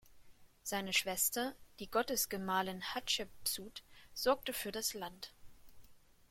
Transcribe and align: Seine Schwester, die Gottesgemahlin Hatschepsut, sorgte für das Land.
Seine 0.63 0.93
Schwester, 0.93 1.53
die 1.77 1.87
Gottesgemahlin 1.91 2.81
Hatschepsut, 2.81 3.83
sorgte 4.15 4.51
für 4.51 4.71
das 4.71 4.95
Land. 4.95 5.31